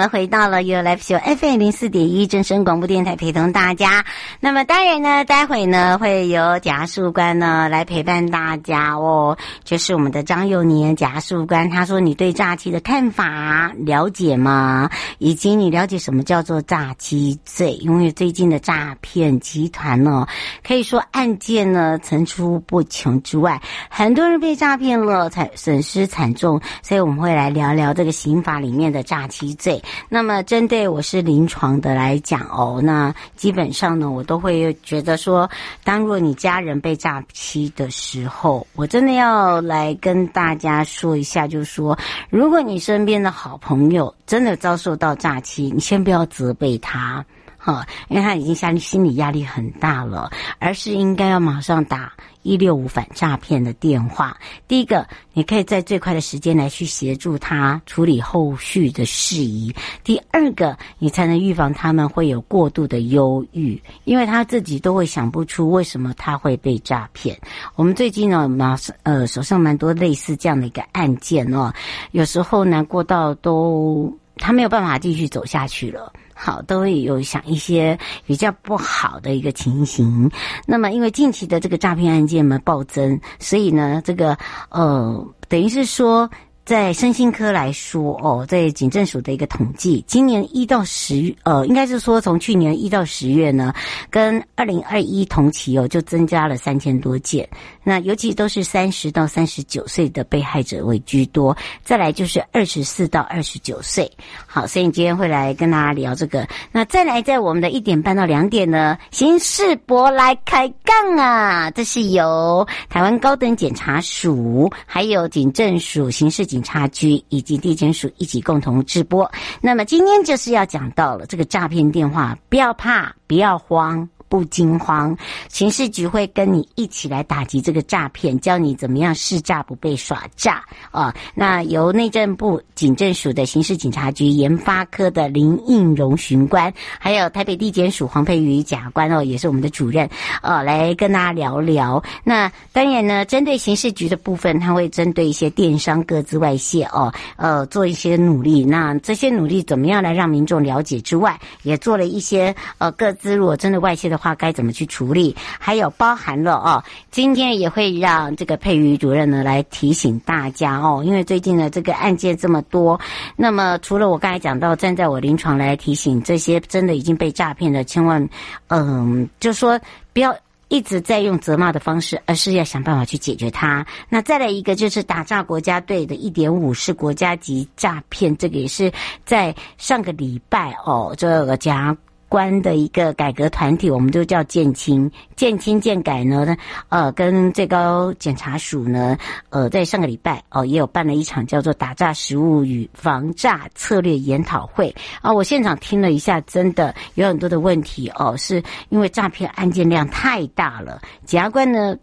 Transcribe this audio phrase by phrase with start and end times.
[0.00, 4.02] 我们回到了由来福秀 FM 零四点一正声广播电台，陪同大家。
[4.40, 9.36] 那么当然呢，待会呢会由贾树官呢来陪伴大家哦。
[9.62, 14.88] 就是我们的张幼年贾树官，他说：“你对诈欺的看法了解吗？
[15.18, 17.72] 以及你了解什么叫做诈欺罪？
[17.74, 20.26] 因为最近的诈骗集团呢，
[20.66, 26.58] 可以说案件呢层出不穷之外，很多人被诈骗了，惨损失惨重。
[26.80, 29.78] 所以我们会来聊聊这个刑法里面的诈欺罪。”
[30.08, 35.48] 那么，针对我是临床的来讲哦，那基本上呢，我都会觉得说，
[35.84, 41.98] 当若你家人被诈欺的时候，我真的要来跟大家说一下，就是说，
[42.28, 47.24] 如果你身边的好朋友真的遭受到诈欺，你先不要责备他，
[47.60, 52.12] 哈，因为他已经下心理压力很大了，而是应该要马上打。
[52.42, 54.34] 一六五反诈骗的电话，
[54.66, 59.70] 第一个，你可以在最快的时间来去协助他处理后续的事宜；
[60.02, 67.38] 第二个，你才能预防他们会有过度的忧郁，因为他自己都会想不出为什么他会被诈骗。
[67.76, 71.70] 我们最近呢，马呃手上蛮多类似这样的一个案件哦，
[72.12, 76.10] 有时候难过到都他没有办法继续走下去了。
[76.40, 80.30] 好，都会有想一些比较不好的一个情形。
[80.66, 84.36] 那么，因为近期的这个诈骗案件嘛暴增，所以呢，这个
[84.70, 86.30] 呃，等于是说。
[86.70, 93.74] 在身心科来说，哦，在警政署的一个统计，今年一到十，呃，应该是说从去年一到十月呢，
[94.08, 97.48] 跟二零二一同期哦，就增加了三千多件。
[97.82, 104.08] 那尤其都是三十到三十九岁的被害者为居多，再来就是二十四到二十九岁。
[104.46, 106.46] 好，所以你今天会来跟大家聊这个。
[106.70, 116.59] 那再来，在我们的一点半到两点呢，刑事博来开杠啊，这是由台湾高等检察署还有警政署刑事警。
[116.60, 119.30] 警察局以及地检署一起共同直播。
[119.62, 124.06] 那么今天就是要讲到了这个诈骗电话，不要怕，不要慌。
[124.30, 125.14] 不惊慌，
[125.48, 131.12] 刑事局会跟你一起来打击这个诈骗，教你怎么样识诈不被耍诈啊！
[131.34, 140.08] 那由内政部警政署的刑事警察局研发科的林应荣巡官，还有台北地检署黄佩瑜检察官哦，也是我们的主任
[140.44, 142.00] 哦，来跟大家聊聊。
[142.22, 148.64] 那当然呢，针对刑事局的部分，他会针对一些电商各自外泄哦，呃，做一些努力。
[148.64, 154.19] 那这些努力怎么样来让民众了解之外，也做了一些呃各自，如果真的外泄的。
[154.20, 155.34] 话该怎么去处理？
[155.58, 163.00] 还有包含了哦，今天也会让这个佩瑜主任呢来提醒大家哦，因为最近的这个案件这么多，
[163.34, 168.28] 那么除了我刚才讲到，站在我临床来提醒这些真的已经被诈骗的，千万
[168.68, 169.80] 嗯，就说
[170.12, 170.36] 不要
[170.68, 173.84] 一直在用责骂的方式，而是要想办法去解决它。
[174.08, 178.92] 那再来一个就是打诈国家队的一点五是国家级诈骗，这个也是
[179.24, 181.96] 在上个礼拜哦，这个讲。
[182.30, 186.56] 官的一个改革团体，我们就叫建青，建青建改呢，
[186.88, 189.18] 呃，跟最高检察署呢，
[189.48, 201.96] 呃，在上个礼拜哦，也有办了一场叫做“打诈实务与防诈策略研讨会”啊，我现场听了一下，真的有很多的问题哦，是因为诈骗案件量太大了，检察官呢，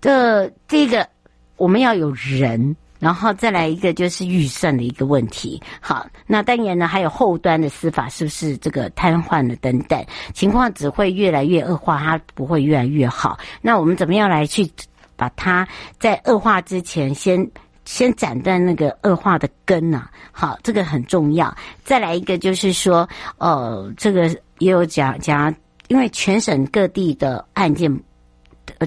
[0.00, 1.08] 这这个
[1.56, 2.76] 我们要有人。
[3.00, 13.38] 然后再来一个就是预算的一个问题，好，那当然呢还有后端的司法是不是这个瘫痪了等等情况只会越来越恶化，它不会越来越好。
[13.62, 14.70] 那我们怎么样来去
[15.16, 15.66] 把它
[15.98, 17.50] 在恶化之前先
[17.86, 20.10] 先斩断那个恶化的根呢、啊？
[20.30, 21.52] 好，这个很重要。
[21.82, 23.08] 再来一个就是说，
[23.38, 25.52] 呃，这个也有讲讲，
[25.88, 27.90] 因为全省各地的案件。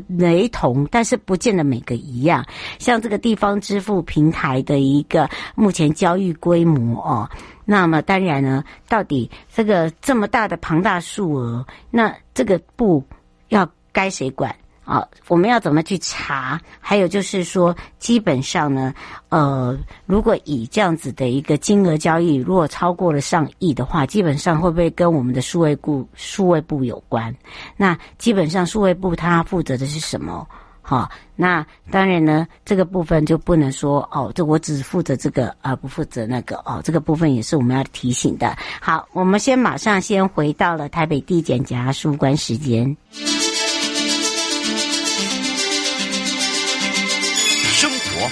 [0.08, 2.46] 雷同，但是不见得每个一样。
[2.80, 7.30] 像这个地方支付平台的一个目前交易规模哦，
[7.66, 13.04] 那么当然呢，到底这个这么大的庞大数额，那这个部
[13.50, 14.56] 要该谁管？
[14.86, 16.60] 啊，我们要怎么去查？
[16.80, 18.94] 还有就是说，基本上呢，
[19.30, 27.34] 呃，如果以这样子的一个金额交易，如果超过了上亿的话，基本上会不会跟我们的数位部数位部有关？
[27.78, 30.46] 那基本上数位部它负责的是什么？
[30.86, 36.82] 好，那当然呢，这个部分就不能说哦，这我只负责这个，而不负责那个哦。
[36.84, 38.54] 这个部分也是我们要提醒的。
[38.82, 42.98] 好，我们先马上先回到了台北地检检察官时间。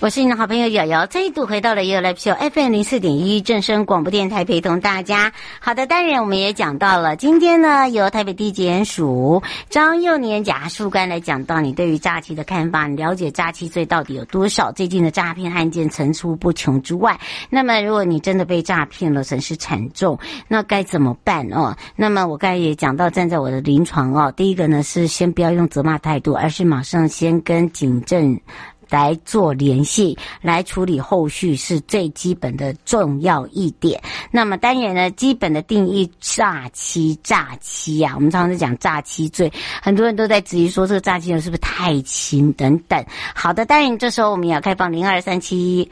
[0.00, 5.30] 我是你的好朋友瑶瑶，再度回到了 You Live Show FM 零四点一正声广播电台，陪同大家。
[5.60, 14.72] 好的，当然我们也讲到了，今天呢由台北地检署张幼年检察官来讲到你对于诈欺的看法，你了解诈欺罪到底有多少？
[14.72, 17.20] 最近的诈骗案件层出不穷之外，
[17.50, 20.18] 那么如果你真的被诈骗了，损失惨重，
[20.48, 21.76] 那该怎么办哦？
[21.94, 28.40] 那么我刚才也讲到，站在我的临床哦，第一个呢是先不要用责骂态度，而是马上先跟警政。
[28.90, 34.02] 来做联系，来处理后续是最基本的重要一点。
[34.30, 39.50] 那么当然呢，基本的定义诈欺，诈欺啊，我们常常在讲诈欺罪，
[39.80, 43.04] 很多人都在质疑说这个诈欺罪是不是太轻等等。
[43.34, 45.88] 好的，当然这时候我们也要开放零二三七。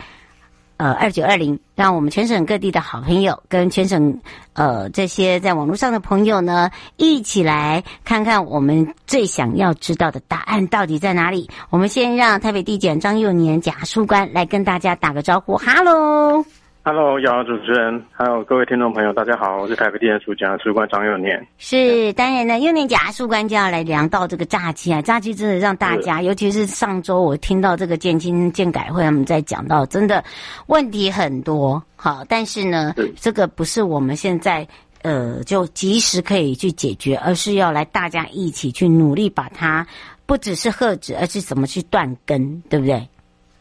[0.79, 4.21] 呃，二九二零，让我们全省各地的好朋友跟全省
[4.53, 11.51] 呃这些在网络上的朋友呢，一起来看看我们最想要知道的答案到底在哪里。
[11.69, 16.45] 我们先让台北地检张幼年检察官来跟大家打个招呼，哈喽。
[16.91, 21.47] Hello，瑶瑶主持人，还有各位听众朋友，大家好，我是台北地检署检察官张幼念。
[21.59, 30.25] 是，当然呢，幼年检察官就要来聊到这个诈欺啊，诈欺真的让大家，尤其是上周我听到这个建青建改会他们在讲到，真的
[30.69, 31.83] 问题很多。
[31.95, 34.67] 好，但是呢，这个不是我们现在
[35.03, 39.87] 呃就及时可以去解决，而是要来大家一起去努力把它，
[40.25, 43.07] 不只是遏止，而是怎么去断根，对不对？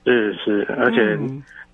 [0.06, 1.20] 是是，而且。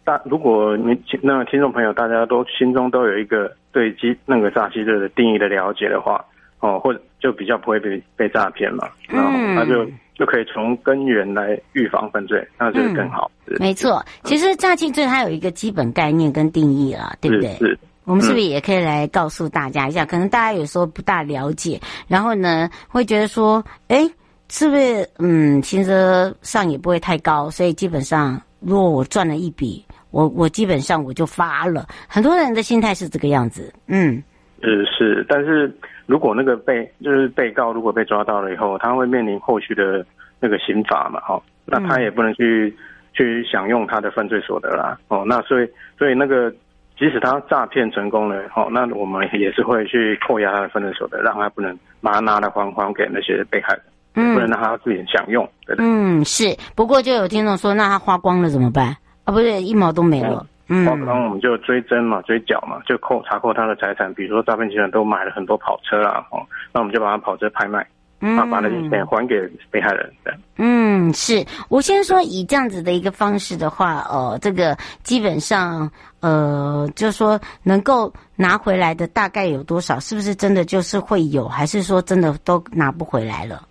[0.04, 6.24] 嗯大，如果你那个听众朋友大家都心中都有一个对机那个诈欺罪的定义的了解的话，
[6.60, 9.86] 哦，或者就比较不会被被诈骗嘛，然后那就
[10.16, 13.32] 就可以从根源来预防犯罪，那就是更好。
[13.48, 17.54] 嗯、没错，其实诈欺罪它有一个基本概念跟定义了，对不对？
[17.54, 17.66] 是。
[17.68, 20.04] 是我们是不是也可以来告诉大家一下？
[20.04, 21.80] 嗯、可能大家有时候不大了解，
[22.10, 24.06] 然后呢会觉得说，哎，
[24.50, 29.82] 是不是嗯，薪资上也不会太高，所以基本上如果我赚了一笔。
[30.14, 34.22] 我我基本上我就发了，很多人的心态是这个样子，嗯，
[34.62, 35.76] 是是，但是
[36.06, 40.06] 如果那个被就是被告如果被抓到了以后，他会面临后续的
[40.40, 42.80] 那个刑罚嘛，哈，那他也不能去、嗯、
[43.12, 45.68] 去享用他的犯罪所得啦，哦，那所以
[45.98, 46.52] 所以那个
[46.96, 53.82] 即使他诈骗成功了，哦，那我们也是会去扣押他的犯罪所得，让他不能把他拿来还还给那些被害人，
[54.14, 58.96] 嗯，不能让他自己享用，对的嗯，是，不过就有听众说，那他花光了怎么办？
[59.26, 60.46] 啊，不是一毛都没了。
[60.68, 64.12] 嗯，然后我们就追征嘛，追缴嘛，就扣查扣他的财产。
[64.14, 66.40] 比如说诈骗集团都买了很多跑车啦，哦，
[66.72, 67.86] 那我们就把他跑车拍卖，
[68.22, 69.36] 嗯，把那些钱还给
[69.70, 70.10] 被害人。
[70.24, 75.90] 对，嗯，是我先说以这样子的一个方式的话，呃，这个基本上，
[76.22, 80.00] 呃，就是说能够拿回来的大概有多少？
[80.00, 83.62] 是不是真的就是会有，还是说真的都拿不回来了？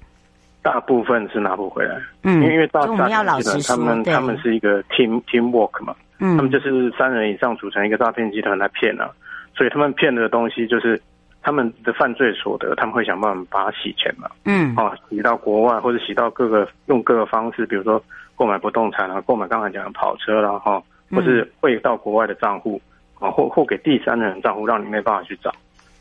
[0.62, 9.10] 大部分是拿不回来，嗯，因为大诈骗集团他们他们是一个 team team work 嘛，嗯，他们就是三人以上组成一个诈骗集团来骗啊，
[9.56, 11.00] 所以他们骗的东西就是
[11.42, 18.00] 他们的犯罪所得，他们会想办法把它洗钱嘛，嗯，啊，洗到国外或者洗到各个用各个方式，比如说
[18.36, 22.80] 购买不动产啊，购买刚才讲的跑车啦，哈，或是汇到国外的账户
[23.18, 25.50] 啊，或或给第三人账户，让你没办法去找，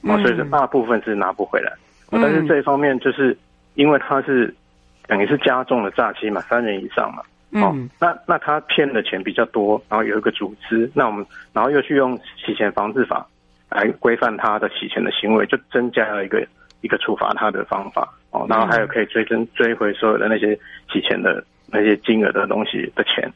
[0.08, 1.74] 啊，所以说大部分是拿不回来，
[2.12, 3.36] 但是这一方面就是。
[3.76, 4.54] 因为他是
[5.08, 7.22] 等于是加重了诈欺嘛，三人以上嘛，
[7.62, 13.26] 哦，嗯、那那他骗的钱比较多，然后有一个组织，那我们然后又去用洗钱防治法
[13.70, 16.46] 来规范他的洗钱的行为，就增加了一个
[16.82, 18.08] 一个处罚他的方法。
[18.32, 20.58] 哦，然后还有可以追征追回所有的那些
[20.90, 23.30] 洗钱的那些金额的东西的钱。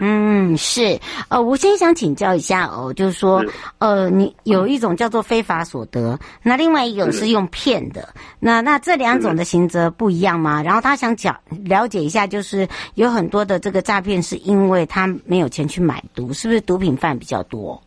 [0.00, 3.44] 嗯，是，呃，我先想请教一下哦，就是说，
[3.78, 8.08] 呃，你有一种叫做非法所得，那另外一种是用骗的，
[8.40, 10.62] 那那这两种的刑责不一样吗？
[10.62, 17.80] 然后他想讲了解一下，就是有很多的这个诈骗是因为他没有钱去买毒，是不是毒品犯比较多？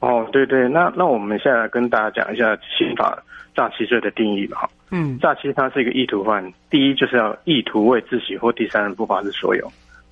[0.00, 3.20] 哦，对对，那那我们现在来跟大家讲一下刑法
[3.56, 4.70] 诈欺罪的定义吧。
[4.90, 9.68] 嗯，诈欺它是一个意图犯，第一就是要意图为自己或第三人不法之所有。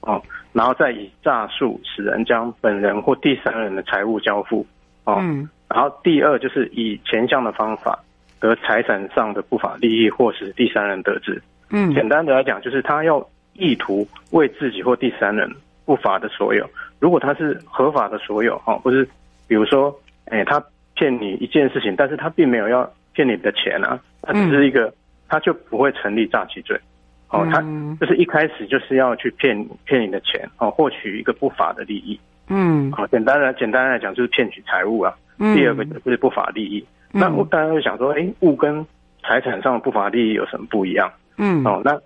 [0.07, 0.23] 哦，
[0.53, 4.65] 然后再以诈术使人将本人或第三人的财物交付，
[5.05, 7.99] 哦，嗯、然后第二就是以前项的方法
[8.39, 15.53] 得财产上的不法利益或使第三人得知，嗯，简单的来讲就是他要意图为自己或第三人
[15.85, 16.65] 不法的所有，
[17.01, 19.05] 如果他是合法的所有，哦，不是
[19.49, 19.93] 比如说，
[20.27, 20.63] 哎，他
[20.95, 24.95] 骗你一件事情，但是他并没有要骗你的钱啊，他只是一个，
[25.29, 26.81] 他就不会成立诈欺罪。
[27.31, 27.61] 哦，他
[28.01, 32.19] 就是一开始就是要去骗骗你的钱，哦，获取一个不法的利益。
[32.49, 35.13] 嗯，好，简单的简单来讲就是骗取财物啊。
[35.39, 36.85] 第二个就是不法利益。
[37.13, 38.87] 那我大家会想说，哎，物跟
[39.23, 41.13] 财产上的不法利益有什么不一样？
[41.37, 42.01] 嗯，哦，那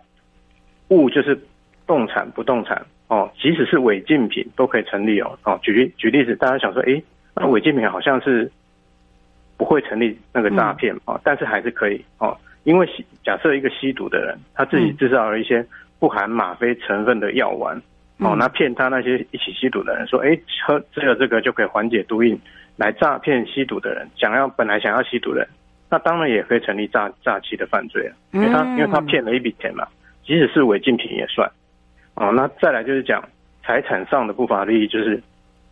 [0.89, 1.39] 物就是
[1.87, 5.39] 动产、不动产哦，即使是违禁品都可以成立哦。
[5.45, 7.01] 哦，举例举例子，大家想说，哎，
[7.35, 8.51] 那违禁品好像是
[9.57, 12.37] 不会成立那个诈骗哦，但是还是可以哦。
[12.65, 12.87] 因为
[13.25, 15.65] 假设一个吸毒的人，他自己制造了一些
[15.99, 17.75] 不含吗啡成分的药丸，
[18.19, 22.39] 嗯、哦，那骗他那些一起吸毒的人说，哎，喝吃了这个就可以缓解毒瘾，
[22.77, 25.49] 来诈骗吸毒的人，想要本来想要吸毒的人，
[25.89, 29.87] 那当然也可以成立诈诈欺的犯罪了，因为他因为他骗了一笔钱嘛，
[30.23, 31.51] 即使是违禁品也算，
[32.15, 33.27] 哦，那再来就是讲
[33.65, 35.23] 财产上的不法利益，就是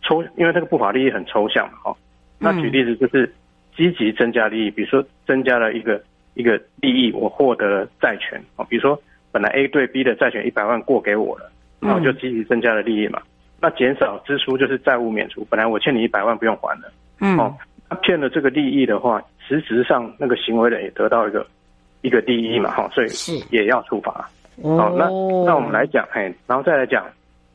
[0.01, 1.97] 抽，因为这个不法利益很抽象嘛，哦，
[2.39, 3.31] 那举例子就是
[3.75, 6.01] 积极增加利益，比如说增加了一个。
[6.33, 13.21] 一个利益，我获得了债权哦，比如说本来 A 对 B 的债权一百万过给我了，然后就积极增加了利益嘛。
[13.61, 16.91] 那减少支出就是债务免除，本来我欠你一百万不用还了。
[17.19, 17.53] 嗯，哦，
[17.89, 21.45] 他骗了这个利益的话，实质上那个行为人也得到一个
[22.01, 23.07] 一个利益嘛，哈，所以
[23.49, 24.29] 也要处罚。
[24.61, 25.05] 哦，那
[25.45, 27.05] 那我们来讲，哎，然后再来讲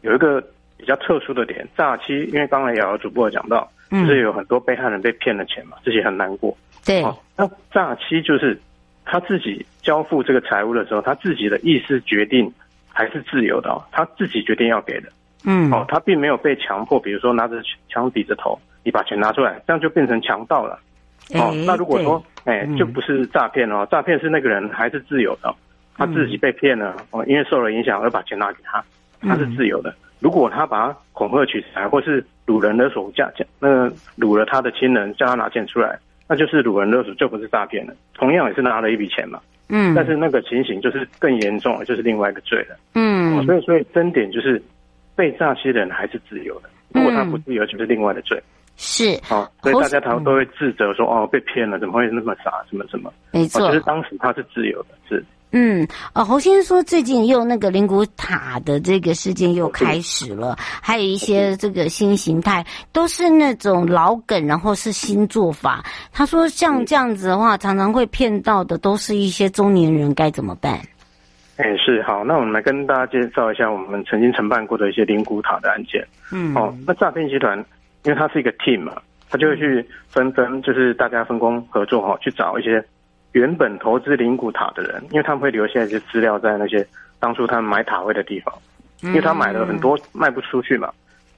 [0.03, 0.43] 有一个
[0.77, 3.67] 比较特殊的点，诈欺，因为刚才也有主播讲到，
[4.01, 6.57] 就是有很多被害人被骗了钱嘛，自己很难过。
[6.85, 7.03] 对，
[7.37, 8.61] 那诈欺就是。
[9.07, 12.51] 他自己交付这个财物的时候，他自己的意思决定
[12.89, 15.11] 还是自由的哦，他自己决定要给的，
[15.45, 20.81] 嗯，哦，他并没有被强迫，比如说拿着枪抵着头，你把钱拿出来，这样就变成强盗了，
[21.35, 25.55] 哦，那如果说，哎，就不是诈骗哦，诈骗是那个人还是自由的，
[25.95, 28.83] 他自己被骗了哦，因为受了影响而把钱拿给他，
[29.25, 29.95] 他是自由的。
[30.21, 35.99] 如果他把他恐吓取财，或是掳人勒索价，那个掳了他的亲人，叫他拿钱出来。
[36.27, 37.95] 那就是掳人勒索，就不是诈骗了。
[38.15, 39.39] 同样也是拿了一笔钱嘛，
[39.69, 43.45] 嗯，但是那个情形就是更严重了，就是另外一个罪了，嗯。
[43.45, 44.63] 所以，所以争点就是
[45.15, 48.43] 被诈欺的人还是自由的，如果他不自由，就是另外的罪。
[48.77, 53.13] 是，哦，所以大家他都会自责说，哦，被骗了，怎么会那么傻，什么什么？
[53.31, 55.23] 没错，其实当时他是自由的，是。
[55.57, 65.85] 嗯，呃，侯先生说最近又那个灵骨塔的这个事件又开始了，还有一些这个新形态，都是那种老梗，然后是新做法。
[66.13, 70.81] 他说像这样子的话，常常会骗到的都是一些中年人，该怎么办？
[71.57, 76.05] 哎，是好，那我们来跟大家介绍一下我们曾经承办过的一些灵骨塔的案件。
[76.33, 77.57] 嗯，哦，那诈骗集团
[78.03, 82.85] 因为它是一个 team 嘛，他就会去分分，就是大家分工合作哈，去找一些。
[83.35, 86.87] 原本投资灵骨塔的人，因为他们会留下一些资料在那些
[87.19, 88.55] 当初他们买塔位的地方，
[89.03, 90.89] 因为他买了很多卖不出去嘛。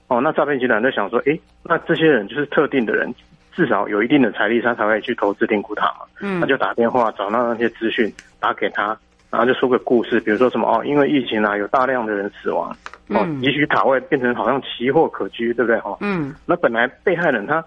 [0.09, 3.13] 哦，那诈骗集团就想说，诶，那这些人就是特定的人，
[3.55, 6.05] 至少有一定的财力，他才会去投资灵骨塔嘛。
[6.21, 8.97] 嗯，他就打电话找到那些资讯，打给他，
[9.31, 12.71] 然后就说个故事，比如说什么哦，因为疫情啊，有大量的人死亡，
[13.09, 15.79] 哦，也许塔位变成好像奇货可居，对不对？
[15.79, 17.65] 哦，嗯，那本来被害人他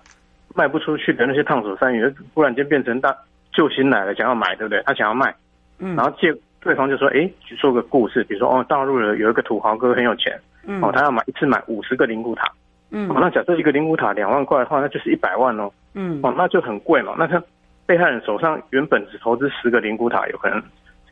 [0.53, 3.15] 卖不出去的那些烫手山芋，忽然间变成大。
[3.51, 4.81] 救星来了，想要买，对不对？
[4.85, 5.33] 他想要卖，
[5.79, 12.51] 嗯，然后借对方就说，哎，去说个故事，比如说，哦，大陆的有一个土豪哥很有钱，嗯，哦，他要买一次买五十个灵骨塔，
[12.91, 17.15] 嗯，哦，那假设一个灵骨塔两万块的话，那就是一百万哦，嗯，哦，那就很贵嘛。
[17.17, 17.41] 那他
[17.85, 20.61] 被害人手上原本只投资十个灵骨塔，有可能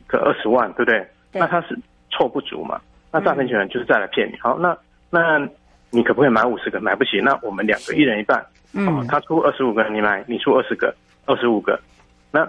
[0.06, 0.98] 个二十万，对不对？
[1.32, 1.76] 对，那他是
[2.10, 2.80] 凑不足嘛。
[3.10, 4.38] 那诈骗集团就是再来骗你。
[4.38, 4.76] 好，那
[5.10, 5.38] 那
[5.90, 6.78] 你可不可以买五十个？
[6.78, 11.80] 买不起，那我们两个一人一半，嗯，哦，他出二十五个，你买，你出二十个，二十五个。
[12.30, 12.48] 那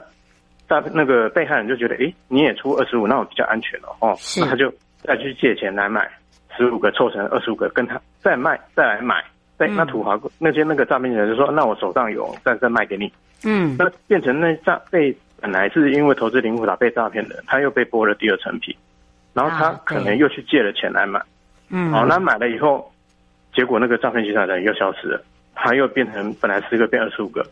[0.67, 4.15] 大那个被害人就觉得，哎，你也出二十五，那我比较安全了哦。
[4.37, 4.71] 那他就
[5.03, 6.09] 再去借钱来买
[6.55, 9.23] 十五个，凑成二十五个，跟他再卖，再来买。
[9.57, 13.11] 对，那土豪那些那个诈骗人就说，那我手上有，再再卖给你。
[13.43, 18.77] 嗯，那变成那诈被本来是因为投资灵骨塔被诈骗的，他又被剥了第二层皮，
[19.33, 21.21] 然后他可能又去借了钱来买。
[21.69, 22.89] 嗯，好，那买了以后，
[23.53, 25.21] 结果那个诈骗集团的人又消失了，
[25.55, 27.45] 他又变成本来十个变二十五个，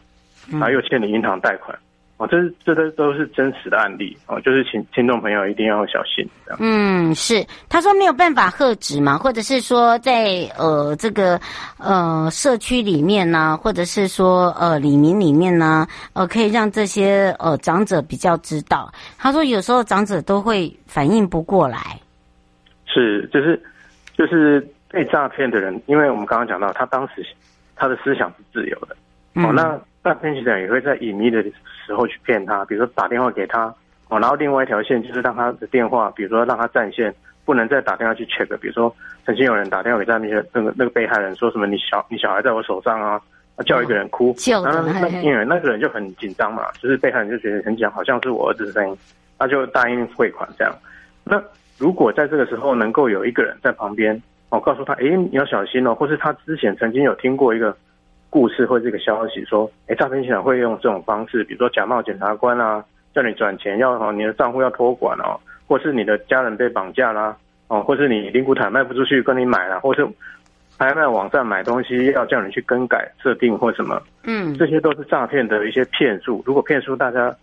[0.52, 1.78] 然后又欠了银行贷款。
[2.18, 6.28] 哦，这是这都都是真实的案例哦，就是请听众朋友一定要小心。
[6.58, 11.40] 嗯，是，他说没有办法喝止嘛，或者是说在呃这个
[11.78, 18.92] 呃社区里面呢，或者是说呃里民里面呢，呃可以让这些呃长者比较知道。
[19.20, 22.00] 他说有时候长者都会反应不过来。
[22.88, 23.62] 是，就是
[24.18, 24.60] 就是
[24.90, 27.24] 被诈骗的人，因为我们刚刚讲到，他当时
[27.76, 28.98] 他的思想是自由的。
[29.36, 29.80] 嗯、哦，那。
[30.08, 31.44] 诈骗集团也会在隐秘的
[31.86, 33.66] 时候去骗他，比如说打电话给他，
[34.08, 38.48] 哦，然后另外一条线就是让他的电话，比如说让他占线，不能再打电话去 check。
[38.58, 38.94] 比如说
[39.26, 43.22] 曾经有人打电话给诈骗那个那个被害人，说什么你小你小孩在我手上啊，
[43.66, 44.34] 叫一个人哭，
[44.64, 48.98] 然后那因为那个人就很紧张嘛，就是被害人就觉得很紧，好像是我儿子的声音，
[49.38, 50.74] 他就答应汇款这样。
[51.26, 51.42] 那
[51.78, 57.76] 如果在这个时候能够有一个人在旁边哦，告诉他，哎，你要小心哦，或是他之前曾经有听过一个
[58.30, 67.36] 故事或这个消息说，哎，诈骗集团会用这种方式，比如说假冒检察官啊，叫你转钱，要哦你的账户要托管哦，或是你的家人被绑架啦，
[67.68, 70.08] 哦，或是你灵骨塔卖不出去跟你买了，或是
[70.78, 76.44] 拍卖网站买东西要叫你去更改设定或什么，嗯，这些都是诈骗的一些骗术。
[76.46, 77.36] 如果骗术大家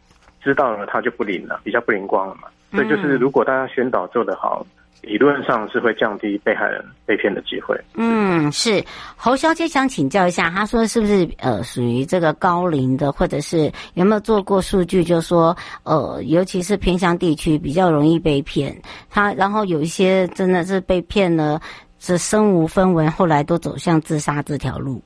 [0.42, 2.48] 知道了，他就不灵了，比较不灵光了嘛。
[2.72, 4.66] 所以就是如果大家宣导做得好。
[5.02, 7.78] 理论上是会降低被害人被骗的机会。
[7.94, 8.82] 嗯，是
[9.16, 18.74] 侯小姐想请教一下，她说是不是呃属于这个高龄的，或者是有没有做过数据，就说呃尤其是偏乡地区比较容易被骗。
[19.10, 21.60] 她然后有一些真的是被骗了，
[21.98, 25.02] 是身无分文，后来都走向自杀这条路。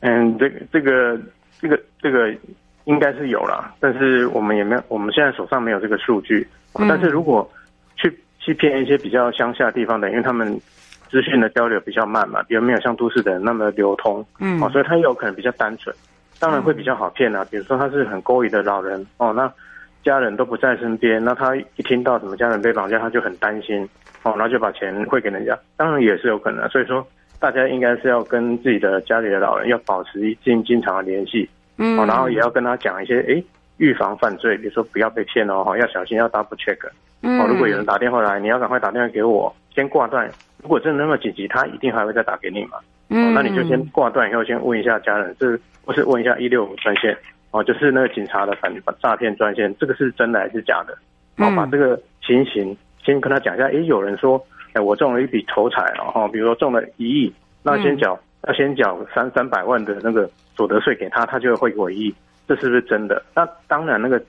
[0.00, 1.20] 嗯，这个这个
[1.60, 2.34] 这个这个
[2.84, 6.46] 应该是有啦，但是我们也没有，我们现在手上没有这个数据。
[6.72, 7.50] 但是如果
[7.96, 8.14] 去
[8.54, 10.60] 骗一些比较乡下地方的，因为他们
[11.08, 15.94] 资讯的交流比较慢嘛，比如没有像都市的人那么流通，嗯，哦，所以他有可能比较单纯，
[16.40, 17.44] 当然会比较好骗啊。
[17.50, 19.50] 比如说他是很勾引的老人，哦，那
[20.02, 23.82] 家人都不在身边，那他一听到什么家人被绑架，他就很担心，
[24.22, 26.68] 哦，然后就把钱汇给人家，当然也是有可能。
[26.68, 27.06] 所以说，
[27.38, 31.48] 大家应该是要跟自己的家里的老人要保持一经经常的联系，
[31.78, 33.44] 嗯，哦，然后也要跟他讲一些，诶，
[33.78, 36.78] 预防犯罪，比如说不要被骗哦，要小心，要 double check。
[37.22, 40.30] 哦，如果有人打电话来，你要赶快打电话给我，先挂断。
[40.62, 42.78] 如果真的那么紧急，他一定还会再打给你嘛。
[43.08, 47.16] 嗯，那你就先挂断以后，先问一下家人，是或是问一下一六五专线，
[47.50, 50.96] 哦，就是那个警察的反诈骗专线，这个是真的还是假的？
[51.44, 53.66] 哦，把这个情形先跟他讲一下。
[53.66, 54.40] 诶，有人说，
[54.74, 57.32] 诶，我中了一笔头彩，然后比如说中了一亿，
[57.62, 62.14] 那先缴，要先缴三三百万的那个所得税给他，他就会汇给我一亿，
[62.46, 63.22] 这是不是真的？
[63.34, 64.22] 那当然那个。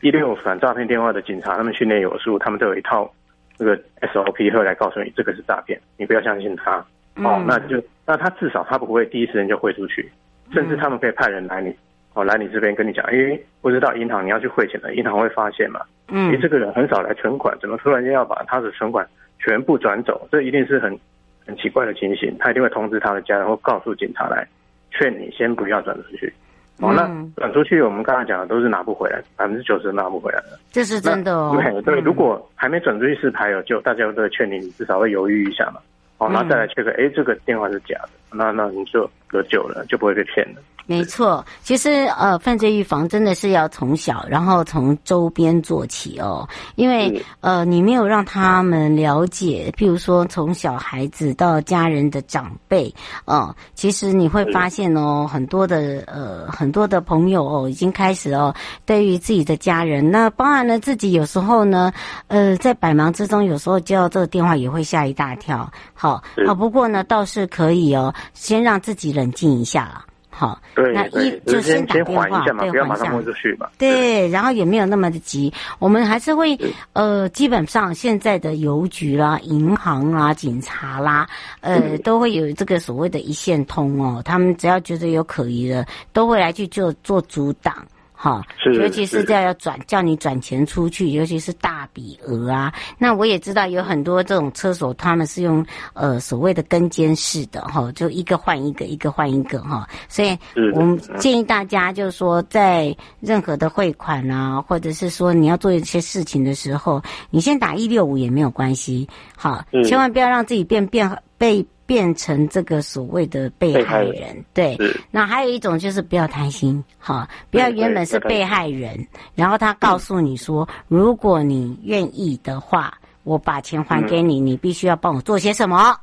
[0.00, 3.12] 一六五反诈骗电话的警察，他们训练有素，他们都有一套
[3.56, 6.84] 这个 SOP 会来告诉你这个是诈骗，你不要相信他。
[7.16, 10.08] 嗯、哦，那就那他至少他不会第一时间就汇出去，
[10.52, 11.74] 甚至他们可以派人来你
[12.14, 15.80] 哦来你这边跟你讲，因为不知道银行你要去汇钱了，银行会发现嘛。
[16.10, 19.04] 嗯，因为这个人很少来存款，怎么突然间要把他的存款
[19.40, 20.28] 全部转走？
[20.30, 20.96] 这一定是很
[21.44, 24.46] 很奇怪的情形，他一定会通知他的家人或告诉警察来
[24.92, 26.32] 劝你先不要转出去。
[26.80, 31.60] 哦，那转出去，我们刚才讲的都是拿不回来，百分之九十拿不回来的，这是真的哦。
[31.60, 35.80] 对，对，如果还没转出去是牌有救，大家都会劝你，你至少会犹豫一下嘛。
[36.18, 40.62] 哦，然后再来确认，哎，这个电话是假的，那那你就得救了，就不会被骗了。
[40.88, 46.48] 没错，其实呃，犯罪预防真的是要从小，然后从周边做起哦。
[46.76, 52.92] 因为呃，你没有让他们了解，譬如说从小孩子到家人的长辈
[53.26, 58.54] 哦，其实你会发现哦，很多的呃很多的朋友哦，已经开始哦，
[58.86, 61.92] 对于自己的家人，那包含了自己有时候呢，
[62.28, 65.70] 呃，在百忙之中，有时候接到这个电话也会吓一大跳。
[65.92, 70.06] 好，好，不过呢，倒是可以哦，先让自己冷静一下了。
[70.38, 73.66] 好，对，那一就先打电话，对，不要马上去嘛。
[73.76, 76.56] 对，然后也没有那么的急，我们还是会
[76.92, 81.28] 呃，基本上现在的邮局啦、银行啦、警察啦，
[81.60, 87.74] 呃，都会有这个所谓的一线通哦，他们只要觉得有可疑的，都会来去做做阻挡。
[88.20, 88.42] 好，
[88.74, 92.72] 尤其是这要转叫你转钱出去，尤其是大笔额啊。
[92.98, 99.88] 那我也知道有很多这种车手，他们是用呃所谓的跟监式的哈，就一个换一个，一个换一个哈。
[100.08, 100.36] 所以
[100.74, 107.00] 我们建议大家就是说，在任何的汇款啊，或者是说你要做一些事情的时候，
[107.30, 109.08] 你先打一六五也没有关系。
[109.36, 111.64] 好，千万不要让自己变变被。
[111.88, 114.76] 变成这个所谓的被害人，对。
[115.10, 118.94] 那还有一种就是不要贪心，哈，不要原本是被害人，
[119.34, 122.92] 然后他告诉你说，如果你愿意的话，
[123.24, 125.96] 我把钱还给你，你必须要帮我做些什么？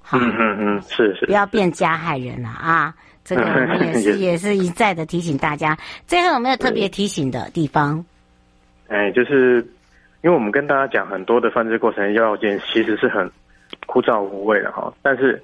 [0.00, 2.94] 好，嗯嗯嗯，是是，不要变加害人了啊！
[3.22, 5.76] 这个我们也是 也是一再的提醒大家。
[6.06, 8.02] 最后有没有特别提醒的地方？
[8.88, 9.56] 哎，就是
[10.22, 13.30] 因为我们跟大家讲很多的犯罪过程要件，其实是很。
[13.88, 15.42] 枯燥无味的哈，但是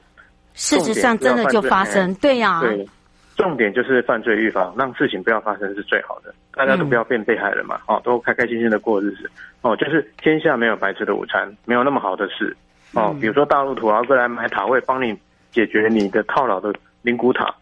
[0.53, 2.61] 事实上真的就发生，对呀、啊。
[2.61, 2.87] 对，
[3.37, 6.33] 重点就是犯罪预防，让事情不要发生是最好的。
[6.55, 9.29] 大家都不要变被害人嘛，哦、嗯，都开开心心的过日子。
[9.63, 12.55] 哦，就是天下没有白吃的午餐，没有那么好的事。
[12.93, 15.19] 哦，比如说大陆土豪过来买塔位，帮你
[15.51, 17.53] 解决你的套牢的灵骨塔。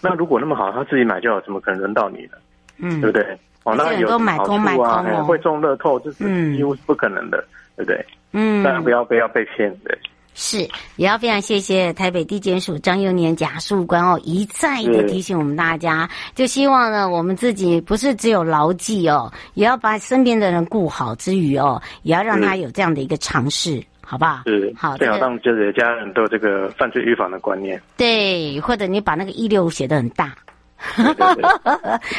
[0.00, 2.38] 那如果那么好，他自己买就好，怎么可能轮到你呢？
[2.78, 3.38] 嗯，对不对？
[3.64, 7.44] 哦，那有好处啊，会中乐透，这是几乎是不可能的，
[7.76, 8.06] 嗯、对不对？
[8.32, 9.98] 嗯，大家不要不要被骗，对。
[10.40, 10.58] 是，
[10.94, 23.82] 也要非常谢谢台北地检署张幼年检察官哦，一再的提醒我们大家，就希望呢，我们自己不是只有牢记哦，也要把身边的人顾好之余哦，也要让他有这样的一个尝试。
[24.00, 24.40] 好不好？
[24.46, 27.78] 是好，最好让自己的家人都有这个犯罪预防的观念。
[27.94, 30.32] 对，或者你把那个一六五写的很大。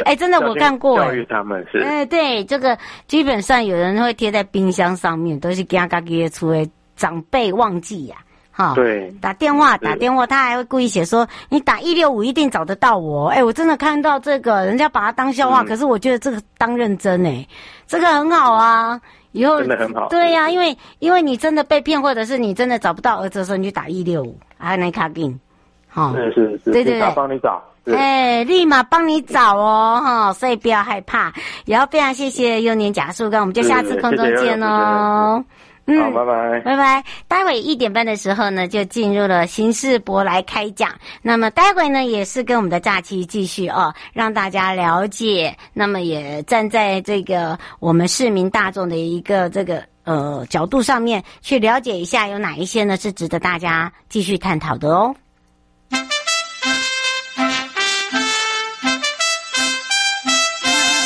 [0.05, 0.99] 哎、欸，真的我看过。
[0.99, 1.79] 教育他们是。
[1.79, 2.77] 哎，对，这个
[3.07, 6.63] 基本上有人会贴在冰箱上面，都是嘎嘎给出来
[6.99, 8.27] 长辈忘记呀、啊。
[8.51, 13.29] 哈，对，打电话打电话，他还会故意写说你打一六五一定找得到我。
[13.29, 17.47] 哎、欸，我真的看到这个，人家把它当笑话，嗯、可是我觉得这个当认真哎、欸，
[17.87, 18.99] 这个很好啊。
[19.31, 25.33] 以后真的很好，对呀、啊，因为因为你真的被骗，或者是你真的找不到儿子的时候，你就打一六五，还能卡给
[25.87, 31.31] 好，是是是，对对对，帮你找，哎，立马帮你找哦，哈，所以不要害怕，
[31.63, 35.45] 也要非常谢谢幼年假树跟，我们就下次空中见喽。
[35.91, 37.03] 嗯，好，拜拜，拜拜。
[37.27, 40.91] 待会一点半的时候呢，就进入了刑事博来开讲。
[41.23, 45.57] 那么待会呢，也是跟我们的假期继续哦，让大家了解。
[45.73, 55.15] 那么也站在这个我们市民大众的一个这个呃角度上面去了解一下，有哪一些呢是值得大家继续探讨的哦。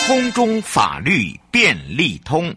[0.05, 2.53] 空中法律便利通。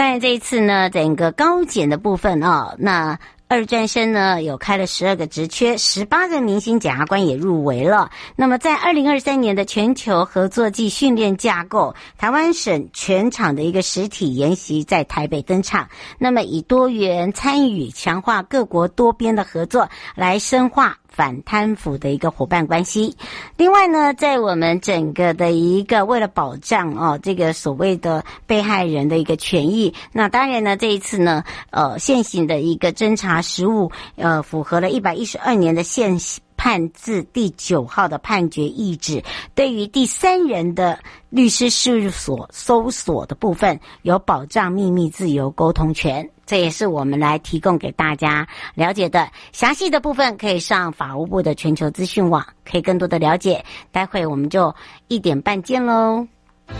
[0.00, 8.10] 但这一次呢，整个高检的部分哦，那二专生呢有开了十二个职缺，十八个明星检察官也入围了。
[8.34, 15.86] 那么在二零二三年的全球合作暨训练架构，台湾省全场的一个实体研习在台北登场。
[16.18, 20.96] 那么以多元参与，强化各国多边的合作，来深化。
[21.10, 23.16] 反贪腐的一个伙伴关系。
[23.56, 36.16] 另外呢，在我们整个的一个为了保障哦，这个所谓的被害人的一个权益，那当然呢，这一次呢，呃，现行的一个侦查实务，呃，符合了一百一十二年的现
[36.56, 39.22] 判字第九号的判决意旨，
[39.54, 40.98] 对于第三人的
[41.30, 46.28] 律师事务所搜索的部分，有保障秘密自由沟通权。
[46.50, 49.30] 这也是我们来提供给大家了解的。
[49.52, 53.64] 详细的部分可以上法务部的全球资讯网，可以更多的了解。
[53.92, 54.74] 待会我们就
[55.06, 56.26] 一点半见喽。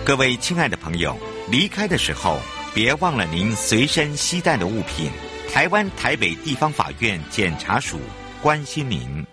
[0.05, 1.17] 各位亲爱的朋友，
[1.49, 2.37] 离开的时候
[2.75, 5.09] 别忘了您随身携带的物品。
[5.53, 8.01] 台湾台北地方法院检察署
[8.43, 9.25] 关心您。